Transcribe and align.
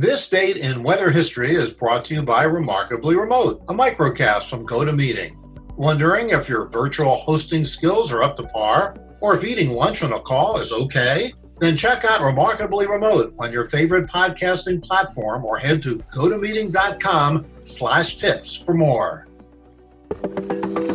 This 0.00 0.30
date 0.30 0.56
in 0.56 0.82
weather 0.82 1.10
history 1.10 1.50
is 1.50 1.74
brought 1.74 2.06
to 2.06 2.14
you 2.14 2.22
by 2.22 2.44
Remarkably 2.44 3.16
Remote, 3.16 3.62
a 3.68 3.74
microcast 3.74 4.48
from 4.48 4.66
GoToMeeting. 4.66 5.36
Wondering 5.76 6.30
if 6.30 6.48
your 6.48 6.68
virtual 6.68 7.16
hosting 7.16 7.66
skills 7.66 8.10
are 8.10 8.22
up 8.22 8.34
to 8.36 8.44
par, 8.44 8.96
or 9.20 9.36
if 9.36 9.44
eating 9.44 9.72
lunch 9.72 10.02
on 10.02 10.14
a 10.14 10.20
call 10.20 10.56
is 10.56 10.72
okay? 10.72 11.34
Then 11.58 11.76
check 11.76 12.06
out 12.06 12.22
Remarkably 12.22 12.86
Remote 12.86 13.34
on 13.40 13.52
your 13.52 13.66
favorite 13.66 14.08
podcasting 14.08 14.82
platform 14.82 15.44
or 15.44 15.58
head 15.58 15.82
to 15.82 15.98
gotomeeting.com 16.14 17.44
slash 17.66 18.16
tips 18.16 18.56
for 18.56 18.72
more. 18.72 19.28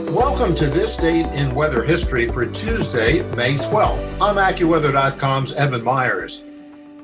Welcome 0.09 0.55
to 0.55 0.65
this 0.65 0.97
date 0.97 1.31
in 1.35 1.53
weather 1.53 1.83
history 1.83 2.25
for 2.25 2.47
Tuesday, 2.47 3.21
May 3.35 3.53
12th. 3.53 4.17
I'm 4.19 4.37
AccuWeather.com's 4.37 5.53
Evan 5.53 5.83
Myers. 5.83 6.41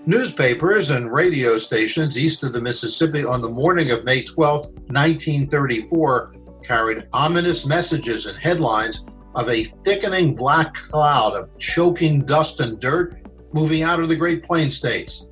Newspapers 0.07 0.89
and 0.89 1.13
radio 1.13 1.59
stations 1.59 2.17
east 2.17 2.41
of 2.41 2.53
the 2.53 2.61
Mississippi 2.61 3.23
on 3.23 3.39
the 3.39 3.49
morning 3.49 3.91
of 3.91 4.03
May 4.03 4.23
12, 4.23 4.65
1934, 4.87 6.35
carried 6.63 7.07
ominous 7.13 7.67
messages 7.67 8.25
and 8.25 8.35
headlines 8.39 9.05
of 9.35 9.47
a 9.47 9.65
thickening 9.85 10.35
black 10.35 10.73
cloud 10.73 11.35
of 11.35 11.55
choking 11.59 12.25
dust 12.25 12.61
and 12.61 12.79
dirt 12.79 13.21
moving 13.53 13.83
out 13.83 13.99
of 13.99 14.09
the 14.09 14.15
Great 14.15 14.43
Plains 14.43 14.75
states. 14.75 15.29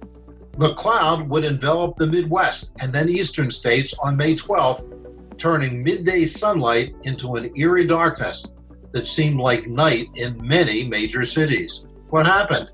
The 0.60 0.76
cloud 0.76 1.28
would 1.30 1.46
envelop 1.46 1.98
the 1.98 2.06
Midwest 2.06 2.74
and 2.84 2.94
then 2.94 3.10
eastern 3.10 3.50
states 3.50 3.96
on 4.04 4.16
May 4.16 4.34
12th, 4.34 5.40
turning 5.40 5.82
midday 5.82 6.26
sunlight 6.26 6.94
into 7.06 7.38
an 7.38 7.50
eerie 7.58 7.88
darkness 7.88 8.46
that 8.92 9.08
seemed 9.08 9.40
like 9.40 9.66
night 9.66 10.06
in 10.14 10.46
many 10.46 10.88
major 10.88 11.26
cities. 11.26 11.86
What 12.10 12.28
happened? 12.28 12.70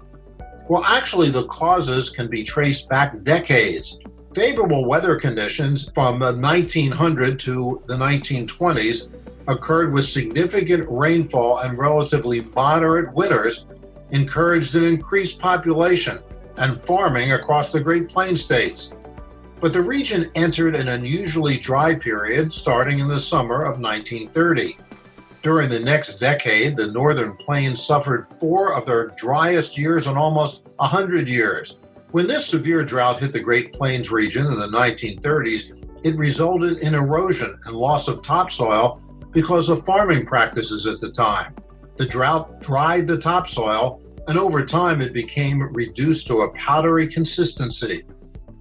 Well, 0.68 0.84
actually, 0.84 1.30
the 1.30 1.46
causes 1.46 2.10
can 2.10 2.28
be 2.28 2.44
traced 2.44 2.90
back 2.90 3.22
decades. 3.22 4.00
Favorable 4.34 4.86
weather 4.86 5.16
conditions 5.16 5.92
from 5.94 6.18
the 6.18 6.36
1900 6.36 7.40
to 7.42 7.84
the 7.86 7.96
1920s 7.96 9.10
occurred 9.48 9.94
with 9.94 10.06
significant 10.06 10.88
rainfall 10.90 11.60
and 11.60 11.78
relatively 11.78 12.42
moderate 12.56 13.14
winters, 13.14 13.68
encouraged 14.10 14.76
an 14.76 14.84
increased 14.84 15.40
population 15.40 16.18
and 16.58 16.82
farming 16.82 17.34
across 17.34 17.72
the 17.72 17.82
Great 17.82 18.10
Plains 18.10 18.42
states. 18.42 18.94
But 19.60 19.72
the 19.72 19.82
region 19.82 20.32
entered 20.34 20.76
an 20.76 20.90
unusually 20.90 21.58
dry 21.58 21.94
period 21.94 22.52
starting 22.52 23.00
in 23.00 23.08
the 23.08 23.20
summer 23.20 23.62
of 23.62 23.80
1930. 23.80 24.78
During 25.46 25.70
the 25.70 25.80
next 25.80 26.16
decade, 26.16 26.76
the 26.76 26.92
Northern 26.92 27.38
Plains 27.38 27.86
suffered 27.86 28.26
four 28.40 28.76
of 28.76 28.88
their 28.88 29.10
driest 29.10 29.78
years 29.78 30.08
in 30.08 30.18
almost 30.18 30.66
100 30.78 31.30
years. 31.30 31.78
When 32.10 32.26
this 32.26 32.48
severe 32.48 32.84
drought 32.84 33.22
hit 33.22 33.32
the 33.32 33.44
Great 33.44 33.72
Plains 33.72 34.10
region 34.10 34.48
in 34.48 34.58
the 34.58 34.66
1930s, 34.66 35.88
it 36.04 36.18
resulted 36.18 36.82
in 36.82 36.96
erosion 36.96 37.60
and 37.68 37.78
loss 37.78 38.08
of 38.08 38.24
topsoil 38.24 39.00
because 39.34 39.70
of 39.70 39.86
farming 39.86 40.26
practices 40.26 40.88
at 40.88 41.00
the 41.00 41.12
time. 41.12 41.54
The 41.98 42.08
drought 42.08 42.60
dried 42.60 43.06
the 43.06 43.22
topsoil, 43.22 44.02
and 44.28 44.40
over 44.40 44.66
time 44.66 45.00
it 45.00 45.14
became 45.14 45.72
reduced 45.76 46.26
to 46.26 46.42
a 46.42 46.54
powdery 46.54 47.08
consistency. 47.08 48.04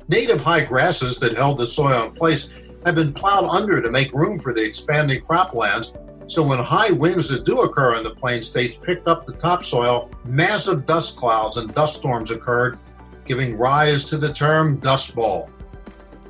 Native 0.09 0.43
high 0.43 0.67
grasses 0.67 1.17
that 1.21 1.39
held 1.39 1.61
the 1.61 1.67
soil 1.67 2.09
in 2.09 2.13
place 2.13 2.53
have 2.85 2.95
been 2.95 3.15
plowed 3.15 3.49
under 3.49 3.81
to 3.81 3.91
make 3.91 4.13
room 4.13 4.39
for 4.39 4.53
the 4.53 4.63
expanding 4.63 5.23
croplands 5.23 5.97
so 6.27 6.43
when 6.43 6.59
high 6.59 6.91
winds 6.91 7.29
that 7.29 7.45
do 7.45 7.61
occur 7.61 7.97
in 7.97 8.03
the 8.03 8.15
plain 8.15 8.43
states 8.43 8.77
picked 8.77 9.07
up 9.07 9.27
the 9.27 9.35
topsoil, 9.35 10.11
massive 10.25 10.87
dust 10.87 11.17
clouds 11.17 11.59
and 11.59 11.75
dust 11.75 11.99
storms 11.99 12.31
occurred, 12.31 12.79
giving 13.25 13.59
rise 13.59 14.05
to 14.05 14.17
the 14.17 14.33
term 14.33 14.77
Dust 14.79 15.15
Bowl. 15.15 15.51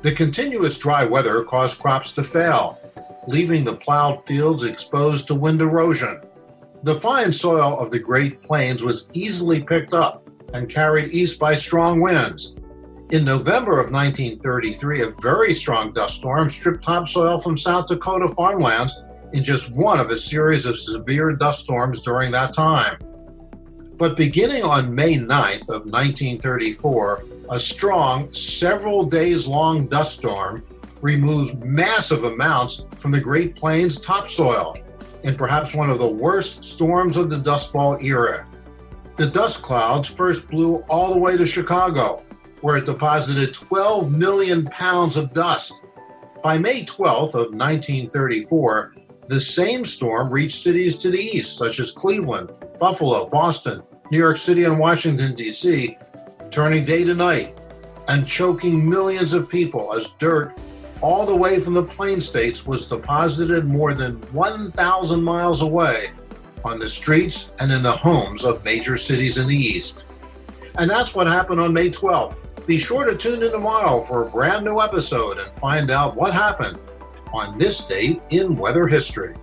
The 0.01 0.11
continuous 0.11 0.77
dry 0.77 1.05
weather 1.05 1.43
caused 1.43 1.81
crops 1.81 2.11
to 2.13 2.23
fail, 2.23 2.79
leaving 3.27 3.63
the 3.63 3.75
plowed 3.75 4.25
fields 4.27 4.63
exposed 4.63 5.27
to 5.27 5.35
wind 5.35 5.61
erosion. 5.61 6.21
The 6.83 6.95
fine 6.95 7.31
soil 7.31 7.79
of 7.79 7.89
the 7.89 7.99
Great 7.99 8.41
Plains 8.43 8.83
was 8.83 9.09
easily 9.13 9.61
picked 9.61 9.93
up 9.93 10.29
and 10.53 10.69
carried 10.69 11.13
east 11.13 11.39
by 11.39 11.55
strong 11.55 11.99
winds. 11.99 12.55
In 13.11 13.23
November 13.23 13.79
of 13.79 13.91
1933, 13.91 15.01
a 15.01 15.09
very 15.21 15.53
strong 15.53 15.93
dust 15.93 16.15
storm 16.15 16.49
stripped 16.49 16.83
topsoil 16.83 17.39
from 17.39 17.57
South 17.57 17.87
Dakota 17.87 18.27
farmlands 18.27 18.99
in 19.33 19.43
just 19.43 19.75
one 19.75 19.99
of 19.99 20.09
a 20.09 20.17
series 20.17 20.65
of 20.65 20.79
severe 20.79 21.33
dust 21.33 21.61
storms 21.61 22.01
during 22.01 22.31
that 22.31 22.53
time. 22.53 22.97
But 23.97 24.17
beginning 24.17 24.63
on 24.63 24.93
May 24.93 25.15
9th 25.15 25.69
of 25.69 25.85
1934, 25.85 27.23
a 27.49 27.59
strong, 27.59 28.29
several 28.29 29.05
days 29.05 29.47
long 29.47 29.87
dust 29.87 30.17
storm 30.17 30.63
removed 31.01 31.63
massive 31.63 32.23
amounts 32.23 32.87
from 32.97 33.11
the 33.11 33.21
Great 33.21 33.55
Plains 33.55 34.01
topsoil 34.01 34.77
in 35.23 35.35
perhaps 35.35 35.73
one 35.73 35.89
of 35.89 35.99
the 35.99 36.07
worst 36.07 36.63
storms 36.63 37.17
of 37.17 37.29
the 37.29 37.37
Dust 37.37 37.73
Bowl 37.73 37.97
era. 38.01 38.47
The 39.17 39.27
dust 39.27 39.63
clouds 39.63 40.09
first 40.09 40.49
blew 40.49 40.77
all 40.89 41.13
the 41.13 41.19
way 41.19 41.37
to 41.37 41.45
Chicago, 41.45 42.23
where 42.61 42.77
it 42.77 42.85
deposited 42.85 43.53
12 43.53 44.11
million 44.11 44.65
pounds 44.65 45.15
of 45.15 45.31
dust. 45.31 45.85
By 46.43 46.57
May 46.57 46.81
12th 46.81 47.33
of 47.33 47.53
1934, 47.53 48.93
the 49.27 49.39
same 49.39 49.83
storm 49.83 50.29
reached 50.29 50.63
cities 50.63 50.97
to 50.97 51.09
the 51.09 51.19
east, 51.19 51.57
such 51.57 51.79
as 51.79 51.91
Cleveland, 51.91 52.51
Buffalo, 52.79 53.27
Boston, 53.27 53.81
New 54.11 54.17
York 54.17 54.37
City, 54.37 54.65
and 54.65 54.77
Washington, 54.77 55.35
D.C., 55.35 55.97
turning 56.51 56.85
day 56.85 57.03
to 57.03 57.13
night 57.13 57.57
and 58.07 58.27
choking 58.27 58.87
millions 58.87 59.33
of 59.33 59.49
people 59.49 59.93
as 59.95 60.09
dirt 60.19 60.57
all 61.01 61.25
the 61.25 61.35
way 61.35 61.59
from 61.59 61.73
the 61.73 61.83
plain 61.83 62.21
states 62.21 62.65
was 62.65 62.87
deposited 62.87 63.65
more 63.65 63.93
than 63.93 64.15
1,000 64.31 65.23
miles 65.23 65.61
away 65.61 66.07
on 66.63 66.79
the 66.79 66.87
streets 66.87 67.53
and 67.59 67.71
in 67.71 67.83
the 67.83 67.91
homes 67.91 68.45
of 68.45 68.63
major 68.63 68.97
cities 68.97 69.37
in 69.37 69.47
the 69.47 69.55
east. 69.55 70.05
And 70.77 70.89
that's 70.89 71.15
what 71.15 71.27
happened 71.27 71.59
on 71.59 71.73
May 71.73 71.89
12th. 71.89 72.35
Be 72.65 72.79
sure 72.79 73.05
to 73.05 73.15
tune 73.15 73.43
in 73.43 73.51
tomorrow 73.51 74.01
for 74.01 74.23
a 74.23 74.29
brand 74.29 74.65
new 74.65 74.81
episode 74.81 75.37
and 75.37 75.53
find 75.55 75.91
out 75.91 76.15
what 76.15 76.33
happened 76.33 76.79
on 77.35 77.57
this 77.57 77.83
date 77.83 78.21
in 78.29 78.55
weather 78.55 78.87
history. 78.87 79.35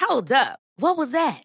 Hold 0.00 0.32
up. 0.32 0.58
What 0.76 0.96
was 0.96 1.12
that? 1.12 1.44